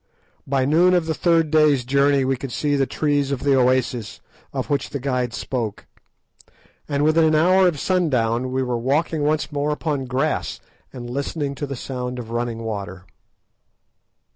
[0.47, 4.19] By noon of the third day's journey we could see the trees of the oasis
[4.51, 5.85] of which the guides spoke,
[6.89, 10.59] and within an hour of sundown we were walking once more upon grass
[10.91, 13.05] and listening to the sound of running water.